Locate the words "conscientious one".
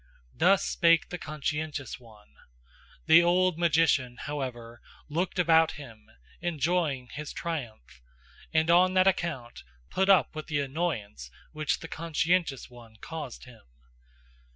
1.19-2.33, 11.87-12.95